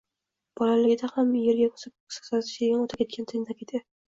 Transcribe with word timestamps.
Bolaligida 0.61 1.09
ham 1.17 1.29
erga 1.41 1.67
ursa 1.73 1.91
ko`kka 1.93 2.17
sapchiydigan, 2.31 2.85
o`taketgan 2.95 3.33
tentak 3.35 3.65
edi 3.69 3.85